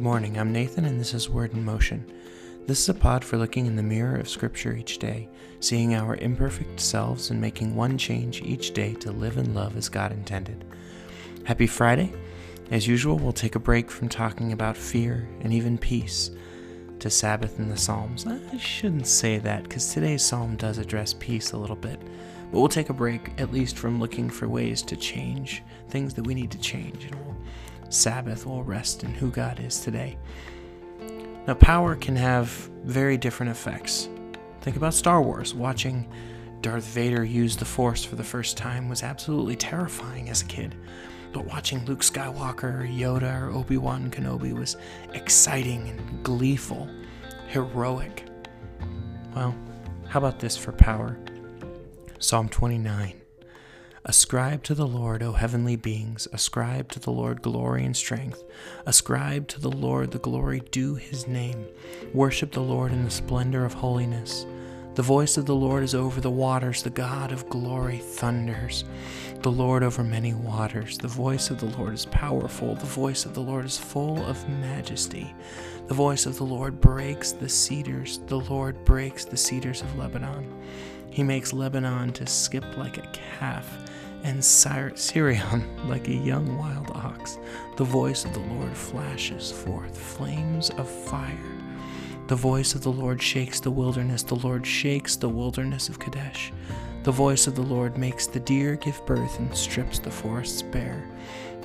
Good 0.00 0.04
morning, 0.04 0.38
I'm 0.38 0.50
Nathan, 0.50 0.86
and 0.86 0.98
this 0.98 1.12
is 1.12 1.28
Word 1.28 1.52
in 1.52 1.62
Motion. 1.62 2.10
This 2.66 2.80
is 2.80 2.88
a 2.88 2.94
pod 2.94 3.22
for 3.22 3.36
looking 3.36 3.66
in 3.66 3.76
the 3.76 3.82
mirror 3.82 4.16
of 4.16 4.30
Scripture 4.30 4.72
each 4.72 4.96
day, 4.96 5.28
seeing 5.60 5.94
our 5.94 6.16
imperfect 6.16 6.80
selves 6.80 7.28
and 7.28 7.38
making 7.38 7.76
one 7.76 7.98
change 7.98 8.40
each 8.40 8.72
day 8.72 8.94
to 8.94 9.12
live 9.12 9.36
and 9.36 9.54
love 9.54 9.76
as 9.76 9.90
God 9.90 10.10
intended. 10.12 10.64
Happy 11.44 11.66
Friday! 11.66 12.14
As 12.70 12.88
usual, 12.88 13.18
we'll 13.18 13.34
take 13.34 13.56
a 13.56 13.60
break 13.60 13.90
from 13.90 14.08
talking 14.08 14.52
about 14.52 14.74
fear 14.74 15.28
and 15.42 15.52
even 15.52 15.76
peace 15.76 16.30
to 17.00 17.10
Sabbath 17.10 17.58
in 17.58 17.68
the 17.68 17.76
Psalms. 17.76 18.26
I 18.26 18.56
shouldn't 18.56 19.06
say 19.06 19.36
that 19.36 19.64
because 19.64 19.92
today's 19.92 20.24
psalm 20.24 20.56
does 20.56 20.78
address 20.78 21.12
peace 21.12 21.52
a 21.52 21.58
little 21.58 21.76
bit, 21.76 22.00
but 22.50 22.58
we'll 22.58 22.68
take 22.68 22.88
a 22.88 22.94
break 22.94 23.38
at 23.38 23.52
least 23.52 23.76
from 23.76 24.00
looking 24.00 24.30
for 24.30 24.48
ways 24.48 24.80
to 24.80 24.96
change 24.96 25.62
things 25.90 26.14
that 26.14 26.26
we 26.26 26.32
need 26.32 26.50
to 26.52 26.58
change, 26.58 27.04
and 27.04 27.14
we'll 27.16 27.36
Sabbath 27.90 28.46
will 28.46 28.64
rest 28.64 29.04
in 29.04 29.12
who 29.12 29.30
God 29.30 29.60
is 29.60 29.80
today. 29.80 30.16
Now, 31.46 31.54
power 31.54 31.96
can 31.96 32.16
have 32.16 32.48
very 32.84 33.18
different 33.18 33.50
effects. 33.50 34.08
Think 34.60 34.76
about 34.76 34.94
Star 34.94 35.20
Wars. 35.20 35.54
Watching 35.54 36.08
Darth 36.60 36.84
Vader 36.84 37.24
use 37.24 37.56
the 37.56 37.64
Force 37.64 38.04
for 38.04 38.16
the 38.16 38.24
first 38.24 38.56
time 38.56 38.88
was 38.88 39.02
absolutely 39.02 39.56
terrifying 39.56 40.28
as 40.28 40.42
a 40.42 40.46
kid. 40.46 40.76
But 41.32 41.46
watching 41.46 41.84
Luke 41.84 42.00
Skywalker, 42.00 42.88
Yoda, 42.92 43.42
or 43.42 43.50
Obi 43.50 43.76
Wan 43.76 44.10
Kenobi 44.10 44.52
was 44.52 44.76
exciting 45.14 45.88
and 45.88 46.24
gleeful, 46.24 46.88
heroic. 47.48 48.24
Well, 49.34 49.54
how 50.08 50.18
about 50.18 50.40
this 50.40 50.56
for 50.56 50.72
power? 50.72 51.18
Psalm 52.18 52.48
29. 52.48 53.19
Ascribe 54.06 54.62
to 54.62 54.74
the 54.74 54.86
Lord, 54.86 55.22
O 55.22 55.32
heavenly 55.32 55.76
beings, 55.76 56.26
ascribe 56.32 56.90
to 56.92 56.98
the 56.98 57.10
Lord 57.10 57.42
glory 57.42 57.84
and 57.84 57.94
strength. 57.94 58.42
Ascribe 58.86 59.46
to 59.48 59.60
the 59.60 59.70
Lord 59.70 60.10
the 60.10 60.18
glory 60.18 60.60
due 60.70 60.94
his 60.94 61.28
name. 61.28 61.66
Worship 62.14 62.52
the 62.52 62.60
Lord 62.60 62.92
in 62.92 63.04
the 63.04 63.10
splendor 63.10 63.66
of 63.66 63.74
holiness. 63.74 64.46
The 65.00 65.04
voice 65.04 65.38
of 65.38 65.46
the 65.46 65.56
Lord 65.56 65.82
is 65.82 65.94
over 65.94 66.20
the 66.20 66.30
waters, 66.30 66.82
the 66.82 66.90
God 66.90 67.32
of 67.32 67.48
glory 67.48 67.96
thunders. 67.96 68.84
The 69.40 69.50
Lord 69.50 69.82
over 69.82 70.04
many 70.04 70.34
waters. 70.34 70.98
The 70.98 71.08
voice 71.08 71.48
of 71.48 71.58
the 71.58 71.74
Lord 71.78 71.94
is 71.94 72.04
powerful. 72.04 72.74
The 72.74 72.84
voice 72.84 73.24
of 73.24 73.32
the 73.32 73.40
Lord 73.40 73.64
is 73.64 73.78
full 73.78 74.22
of 74.26 74.46
majesty. 74.46 75.34
The 75.86 75.94
voice 75.94 76.26
of 76.26 76.36
the 76.36 76.44
Lord 76.44 76.82
breaks 76.82 77.32
the 77.32 77.48
cedars. 77.48 78.20
The 78.26 78.40
Lord 78.40 78.84
breaks 78.84 79.24
the 79.24 79.38
cedars 79.38 79.80
of 79.80 79.96
Lebanon. 79.96 80.46
He 81.08 81.22
makes 81.22 81.54
Lebanon 81.54 82.12
to 82.12 82.26
skip 82.26 82.76
like 82.76 82.98
a 82.98 83.10
calf 83.38 83.66
and 84.22 84.40
Sirion 84.40 85.64
like 85.88 86.08
a 86.08 86.12
young 86.12 86.58
wild 86.58 86.90
ox. 86.90 87.38
The 87.78 87.84
voice 87.84 88.26
of 88.26 88.34
the 88.34 88.40
Lord 88.40 88.76
flashes 88.76 89.50
forth 89.50 89.96
flames 89.96 90.68
of 90.68 90.90
fire. 90.90 91.69
The 92.30 92.36
voice 92.36 92.76
of 92.76 92.84
the 92.84 92.92
Lord 92.92 93.20
shakes 93.20 93.58
the 93.58 93.72
wilderness. 93.72 94.22
The 94.22 94.36
Lord 94.36 94.64
shakes 94.64 95.16
the 95.16 95.28
wilderness 95.28 95.88
of 95.88 95.98
Kadesh. 95.98 96.52
The 97.02 97.10
voice 97.10 97.48
of 97.48 97.56
the 97.56 97.62
Lord 97.62 97.98
makes 97.98 98.28
the 98.28 98.38
deer 98.38 98.76
give 98.76 99.04
birth 99.04 99.40
and 99.40 99.52
strips 99.52 99.98
the 99.98 100.12
forests 100.12 100.62
bare. 100.62 101.10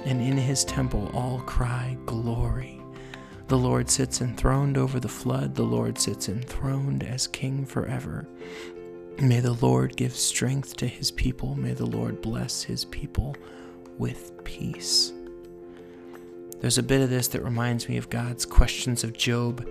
And 0.05 0.19
in 0.19 0.35
his 0.35 0.65
temple 0.65 1.11
all 1.13 1.41
cry, 1.41 1.95
Glory. 2.07 2.81
The 3.47 3.59
Lord 3.59 3.91
sits 3.91 4.21
enthroned 4.21 4.75
over 4.75 4.99
the 4.99 5.07
flood. 5.07 5.53
The 5.53 5.61
Lord 5.61 5.99
sits 5.99 6.29
enthroned 6.29 7.03
as 7.03 7.27
king 7.27 7.63
forever. 7.63 8.27
May 9.21 9.41
the 9.41 9.53
Lord 9.53 9.95
give 9.95 10.15
strength 10.15 10.77
to 10.77 10.87
his 10.87 11.11
people. 11.11 11.53
May 11.53 11.73
the 11.73 11.85
Lord 11.85 12.23
bless 12.23 12.63
his 12.63 12.85
people 12.85 13.35
with 13.99 14.43
peace. 14.43 15.13
There's 16.59 16.79
a 16.79 16.83
bit 16.83 17.01
of 17.01 17.11
this 17.11 17.27
that 17.27 17.43
reminds 17.43 17.87
me 17.87 17.97
of 17.97 18.09
God's 18.09 18.47
questions 18.47 19.03
of 19.03 19.13
Job. 19.15 19.63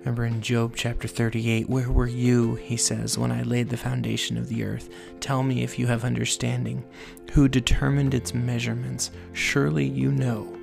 Remember 0.00 0.24
in 0.24 0.40
Job 0.40 0.74
chapter 0.76 1.08
38, 1.08 1.68
Where 1.68 1.90
were 1.90 2.06
you, 2.06 2.54
he 2.54 2.76
says, 2.76 3.18
when 3.18 3.32
I 3.32 3.42
laid 3.42 3.68
the 3.68 3.76
foundation 3.76 4.36
of 4.36 4.48
the 4.48 4.64
earth? 4.64 4.88
Tell 5.20 5.42
me 5.42 5.62
if 5.62 5.78
you 5.78 5.86
have 5.86 6.04
understanding. 6.04 6.84
Who 7.32 7.48
determined 7.48 8.14
its 8.14 8.32
measurements? 8.32 9.10
Surely 9.32 9.86
you 9.86 10.12
know. 10.12 10.56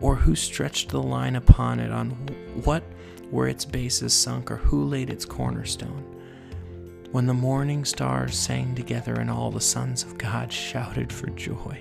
Or 0.00 0.16
who 0.16 0.34
stretched 0.34 0.88
the 0.88 1.02
line 1.02 1.36
upon 1.36 1.80
it? 1.80 1.90
On 1.90 2.10
what 2.64 2.82
were 3.30 3.48
its 3.48 3.64
bases 3.64 4.12
sunk? 4.12 4.50
Or 4.50 4.56
who 4.56 4.84
laid 4.84 5.08
its 5.10 5.24
cornerstone? 5.24 6.10
when 7.12 7.26
the 7.26 7.34
morning 7.34 7.84
stars 7.84 8.38
sang 8.38 8.74
together 8.74 9.14
and 9.14 9.30
all 9.30 9.50
the 9.50 9.60
sons 9.60 10.04
of 10.04 10.16
God 10.16 10.52
shouted 10.52 11.12
for 11.12 11.26
joy. 11.30 11.78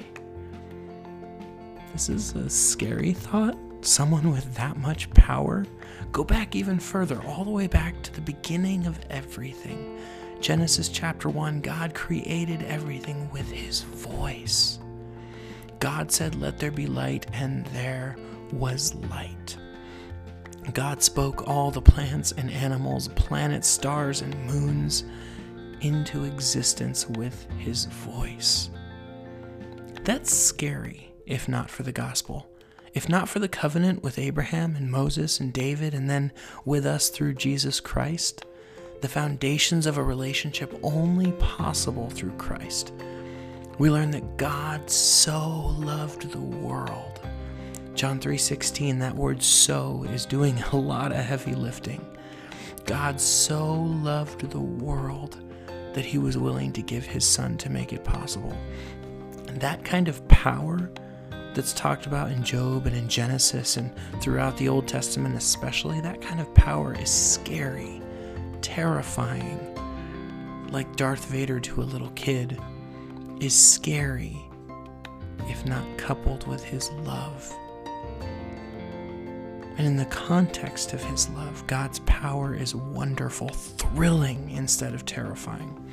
This 1.93 2.09
is 2.09 2.33
a 2.35 2.49
scary 2.49 3.13
thought. 3.13 3.57
Someone 3.81 4.31
with 4.31 4.55
that 4.55 4.77
much 4.77 5.09
power? 5.11 5.65
Go 6.11 6.23
back 6.23 6.55
even 6.55 6.79
further, 6.79 7.21
all 7.25 7.45
the 7.45 7.51
way 7.51 7.67
back 7.67 8.01
to 8.03 8.13
the 8.13 8.21
beginning 8.21 8.85
of 8.85 8.99
everything. 9.09 9.99
Genesis 10.41 10.89
chapter 10.89 11.29
1 11.29 11.61
God 11.61 11.93
created 11.93 12.63
everything 12.63 13.29
with 13.31 13.49
his 13.49 13.81
voice. 13.81 14.79
God 15.79 16.11
said, 16.11 16.35
Let 16.35 16.59
there 16.59 16.71
be 16.71 16.87
light, 16.87 17.27
and 17.33 17.65
there 17.67 18.17
was 18.51 18.95
light. 18.95 19.57
God 20.73 21.01
spoke 21.01 21.47
all 21.47 21.71
the 21.71 21.81
plants 21.81 22.33
and 22.33 22.51
animals, 22.51 23.07
planets, 23.09 23.67
stars, 23.67 24.21
and 24.21 24.45
moons 24.45 25.05
into 25.81 26.25
existence 26.25 27.07
with 27.07 27.47
his 27.57 27.85
voice. 27.85 28.69
That's 30.03 30.33
scary, 30.33 31.13
if 31.25 31.47
not 31.47 31.69
for 31.69 31.83
the 31.83 31.91
gospel. 31.91 32.49
If 32.93 33.09
not 33.09 33.29
for 33.29 33.39
the 33.39 33.47
covenant 33.47 34.03
with 34.03 34.19
Abraham 34.19 34.75
and 34.75 34.89
Moses 34.89 35.39
and 35.39 35.53
David, 35.53 35.93
and 35.93 36.09
then 36.09 36.31
with 36.65 36.85
us 36.85 37.09
through 37.09 37.35
Jesus 37.35 37.79
Christ, 37.79 38.45
the 39.01 39.07
foundations 39.07 39.85
of 39.85 39.97
a 39.97 40.03
relationship 40.03 40.77
only 40.83 41.31
possible 41.33 42.09
through 42.09 42.37
Christ. 42.37 42.93
We 43.77 43.89
learn 43.89 44.11
that 44.11 44.37
God 44.37 44.89
so 44.89 45.73
loved 45.77 46.31
the 46.31 46.39
world 46.39 47.19
John 47.99 48.17
3:16 48.17 48.99
that 48.99 49.13
word 49.13 49.43
so 49.43 50.05
is 50.13 50.25
doing 50.25 50.57
a 50.71 50.77
lot 50.77 51.11
of 51.11 51.17
heavy 51.17 51.53
lifting. 51.53 51.99
God 52.85 53.19
so 53.19 53.73
loved 53.73 54.49
the 54.49 54.61
world 54.61 55.37
that 55.93 56.05
he 56.05 56.17
was 56.17 56.37
willing 56.37 56.71
to 56.71 56.81
give 56.81 57.05
his 57.05 57.25
son 57.25 57.57
to 57.57 57.69
make 57.69 57.91
it 57.91 58.05
possible. 58.05 58.55
And 59.49 59.59
that 59.59 59.83
kind 59.83 60.07
of 60.07 60.25
power 60.29 60.89
that's 61.59 61.73
talked 61.73 62.05
about 62.05 62.31
in 62.31 62.41
Job 62.41 62.85
and 62.85 62.95
in 62.95 63.09
Genesis 63.09 63.75
and 63.75 63.91
throughout 64.21 64.55
the 64.55 64.69
Old 64.69 64.87
Testament 64.87 65.35
especially 65.35 65.99
that 65.99 66.21
kind 66.21 66.39
of 66.39 66.53
power 66.53 66.93
is 66.93 67.11
scary, 67.11 68.01
terrifying. 68.61 69.59
Like 70.71 70.95
Darth 70.95 71.25
Vader 71.25 71.59
to 71.59 71.81
a 71.81 71.83
little 71.83 72.11
kid 72.11 72.57
is 73.41 73.53
scary 73.53 74.37
if 75.49 75.65
not 75.65 75.83
coupled 75.97 76.47
with 76.47 76.63
his 76.63 76.91
love 77.03 77.53
and 79.77 79.87
in 79.87 79.95
the 79.95 80.05
context 80.05 80.91
of 80.91 81.01
His 81.01 81.29
love, 81.29 81.65
God's 81.65 81.99
power 81.99 82.53
is 82.53 82.75
wonderful, 82.75 83.47
thrilling 83.47 84.49
instead 84.49 84.93
of 84.93 85.05
terrifying. 85.05 85.89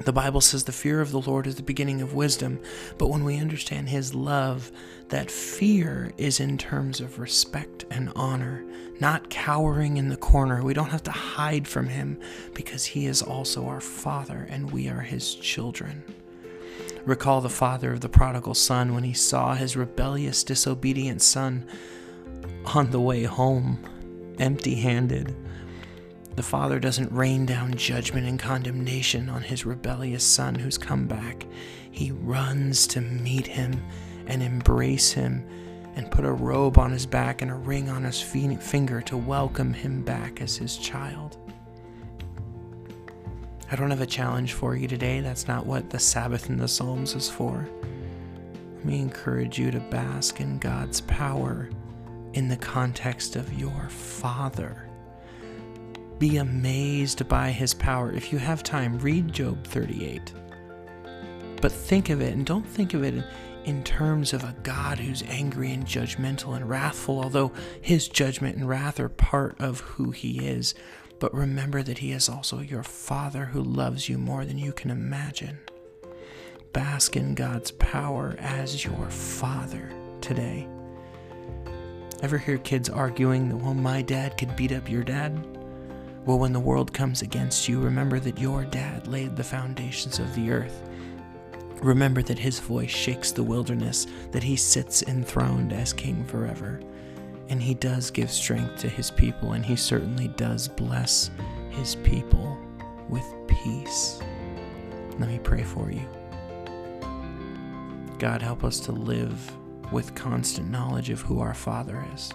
The 0.00 0.12
Bible 0.12 0.40
says 0.40 0.64
the 0.64 0.72
fear 0.72 1.00
of 1.00 1.12
the 1.12 1.20
Lord 1.20 1.46
is 1.46 1.54
the 1.54 1.62
beginning 1.62 2.02
of 2.02 2.14
wisdom, 2.14 2.60
but 2.98 3.08
when 3.08 3.24
we 3.24 3.38
understand 3.38 3.88
His 3.88 4.14
love, 4.14 4.70
that 5.08 5.30
fear 5.30 6.12
is 6.18 6.40
in 6.40 6.58
terms 6.58 7.00
of 7.00 7.18
respect 7.18 7.84
and 7.90 8.12
honor, 8.16 8.64
not 9.00 9.30
cowering 9.30 9.96
in 9.96 10.08
the 10.08 10.16
corner. 10.16 10.62
We 10.62 10.74
don't 10.74 10.90
have 10.90 11.04
to 11.04 11.10
hide 11.10 11.66
from 11.68 11.88
Him 11.88 12.18
because 12.54 12.84
He 12.84 13.06
is 13.06 13.22
also 13.22 13.66
our 13.66 13.80
Father 13.80 14.46
and 14.50 14.70
we 14.70 14.88
are 14.88 15.00
His 15.00 15.34
children. 15.34 16.02
Recall 17.04 17.42
the 17.42 17.50
father 17.50 17.92
of 17.92 18.00
the 18.00 18.08
prodigal 18.08 18.54
son 18.54 18.94
when 18.94 19.04
he 19.04 19.12
saw 19.12 19.54
his 19.54 19.76
rebellious, 19.76 20.42
disobedient 20.42 21.20
son 21.20 21.66
on 22.64 22.90
the 22.90 23.00
way 23.00 23.24
home, 23.24 23.78
empty 24.38 24.76
handed. 24.76 25.36
The 26.36 26.42
father 26.42 26.80
doesn't 26.80 27.12
rain 27.12 27.46
down 27.46 27.74
judgment 27.74 28.26
and 28.26 28.38
condemnation 28.38 29.28
on 29.28 29.42
his 29.42 29.64
rebellious 29.64 30.24
son 30.24 30.56
who's 30.56 30.76
come 30.76 31.06
back. 31.06 31.46
He 31.92 32.10
runs 32.10 32.88
to 32.88 33.00
meet 33.00 33.46
him 33.46 33.80
and 34.26 34.42
embrace 34.42 35.12
him 35.12 35.46
and 35.94 36.10
put 36.10 36.24
a 36.24 36.32
robe 36.32 36.76
on 36.76 36.90
his 36.90 37.06
back 37.06 37.40
and 37.40 37.52
a 37.52 37.54
ring 37.54 37.88
on 37.88 38.02
his 38.02 38.20
finger 38.20 39.00
to 39.02 39.16
welcome 39.16 39.72
him 39.72 40.02
back 40.02 40.40
as 40.40 40.56
his 40.56 40.76
child. 40.76 41.38
I 43.70 43.76
don't 43.76 43.90
have 43.90 44.00
a 44.00 44.06
challenge 44.06 44.54
for 44.54 44.74
you 44.74 44.88
today. 44.88 45.20
That's 45.20 45.46
not 45.46 45.66
what 45.66 45.88
the 45.88 46.00
Sabbath 46.00 46.50
in 46.50 46.56
the 46.56 46.66
Psalms 46.66 47.14
is 47.14 47.30
for. 47.30 47.68
Let 48.76 48.84
me 48.84 49.00
encourage 49.00 49.56
you 49.56 49.70
to 49.70 49.80
bask 49.80 50.40
in 50.40 50.58
God's 50.58 51.00
power 51.02 51.70
in 52.32 52.48
the 52.48 52.56
context 52.56 53.36
of 53.36 53.52
your 53.58 53.88
Father. 53.88 54.88
Be 56.18 56.36
amazed 56.36 57.28
by 57.28 57.50
his 57.50 57.74
power. 57.74 58.12
If 58.12 58.32
you 58.32 58.38
have 58.38 58.62
time, 58.62 58.98
read 58.98 59.32
Job 59.32 59.66
38. 59.66 60.32
But 61.60 61.72
think 61.72 62.10
of 62.10 62.20
it, 62.20 62.34
and 62.34 62.46
don't 62.46 62.66
think 62.66 62.94
of 62.94 63.02
it 63.02 63.24
in 63.64 63.82
terms 63.82 64.32
of 64.32 64.44
a 64.44 64.54
God 64.62 64.98
who's 64.98 65.22
angry 65.24 65.72
and 65.72 65.84
judgmental 65.84 66.54
and 66.54 66.68
wrathful, 66.68 67.20
although 67.20 67.52
his 67.80 68.08
judgment 68.08 68.56
and 68.56 68.68
wrath 68.68 69.00
are 69.00 69.08
part 69.08 69.60
of 69.60 69.80
who 69.80 70.10
he 70.10 70.46
is. 70.46 70.74
But 71.18 71.34
remember 71.34 71.82
that 71.82 71.98
he 71.98 72.12
is 72.12 72.28
also 72.28 72.60
your 72.60 72.82
Father 72.82 73.46
who 73.46 73.62
loves 73.62 74.08
you 74.08 74.18
more 74.18 74.44
than 74.44 74.58
you 74.58 74.72
can 74.72 74.90
imagine. 74.90 75.58
Bask 76.72 77.16
in 77.16 77.34
God's 77.34 77.70
power 77.72 78.36
as 78.38 78.84
your 78.84 79.08
Father 79.10 79.90
today. 80.20 80.68
Ever 82.22 82.38
hear 82.38 82.58
kids 82.58 82.88
arguing 82.88 83.48
that, 83.48 83.56
well, 83.56 83.74
my 83.74 84.02
dad 84.02 84.36
could 84.38 84.54
beat 84.56 84.72
up 84.72 84.90
your 84.90 85.04
dad? 85.04 85.46
Well, 86.26 86.38
when 86.38 86.54
the 86.54 86.60
world 86.60 86.94
comes 86.94 87.20
against 87.20 87.68
you, 87.68 87.80
remember 87.80 88.18
that 88.20 88.38
your 88.38 88.64
dad 88.64 89.06
laid 89.06 89.36
the 89.36 89.44
foundations 89.44 90.18
of 90.18 90.34
the 90.34 90.50
earth. 90.50 90.82
Remember 91.82 92.22
that 92.22 92.38
his 92.38 92.60
voice 92.60 92.90
shakes 92.90 93.30
the 93.30 93.42
wilderness, 93.42 94.06
that 94.32 94.42
he 94.42 94.56
sits 94.56 95.02
enthroned 95.02 95.74
as 95.74 95.92
king 95.92 96.24
forever. 96.24 96.80
And 97.50 97.62
he 97.62 97.74
does 97.74 98.10
give 98.10 98.30
strength 98.30 98.78
to 98.78 98.88
his 98.88 99.10
people, 99.10 99.52
and 99.52 99.62
he 99.62 99.76
certainly 99.76 100.28
does 100.28 100.66
bless 100.66 101.30
his 101.68 101.96
people 101.96 102.56
with 103.10 103.26
peace. 103.46 104.18
Let 105.18 105.28
me 105.28 105.38
pray 105.42 105.62
for 105.62 105.90
you. 105.90 106.08
God, 108.18 108.40
help 108.40 108.64
us 108.64 108.80
to 108.80 108.92
live 108.92 109.52
with 109.92 110.14
constant 110.14 110.70
knowledge 110.70 111.10
of 111.10 111.20
who 111.20 111.40
our 111.40 111.52
Father 111.52 112.02
is. 112.14 112.32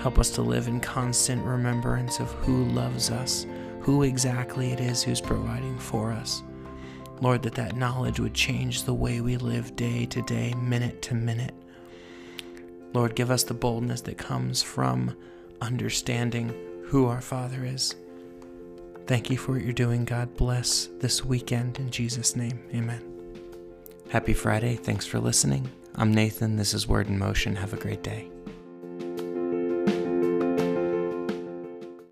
Help 0.00 0.18
us 0.18 0.30
to 0.30 0.42
live 0.42 0.66
in 0.66 0.80
constant 0.80 1.44
remembrance 1.44 2.20
of 2.20 2.30
who 2.32 2.64
loves 2.64 3.10
us, 3.10 3.46
who 3.80 4.02
exactly 4.02 4.72
it 4.72 4.80
is 4.80 5.02
who's 5.02 5.20
providing 5.20 5.78
for 5.78 6.10
us. 6.10 6.42
Lord, 7.20 7.42
that 7.42 7.54
that 7.56 7.76
knowledge 7.76 8.18
would 8.18 8.32
change 8.32 8.84
the 8.84 8.94
way 8.94 9.20
we 9.20 9.36
live 9.36 9.76
day 9.76 10.06
to 10.06 10.22
day, 10.22 10.54
minute 10.54 11.02
to 11.02 11.14
minute. 11.14 11.54
Lord, 12.94 13.14
give 13.14 13.30
us 13.30 13.42
the 13.42 13.52
boldness 13.52 14.00
that 14.02 14.16
comes 14.16 14.62
from 14.62 15.14
understanding 15.60 16.54
who 16.86 17.06
our 17.06 17.20
Father 17.20 17.64
is. 17.66 17.94
Thank 19.06 19.28
you 19.28 19.36
for 19.36 19.52
what 19.52 19.62
you're 19.62 19.72
doing. 19.74 20.06
God 20.06 20.34
bless 20.34 20.88
this 20.98 21.24
weekend 21.24 21.78
in 21.78 21.90
Jesus' 21.90 22.34
name. 22.34 22.58
Amen. 22.74 23.02
Happy 24.08 24.32
Friday. 24.32 24.76
Thanks 24.76 25.04
for 25.04 25.20
listening. 25.20 25.70
I'm 25.94 26.14
Nathan. 26.14 26.56
This 26.56 26.72
is 26.72 26.88
Word 26.88 27.08
in 27.08 27.18
Motion. 27.18 27.54
Have 27.56 27.74
a 27.74 27.76
great 27.76 28.02
day. 28.02 28.30